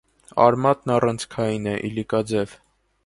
Արմատն 0.45 0.93
առանցքային 0.95 1.67
է, 1.75 1.77
իլիկաձև։ 1.91 2.57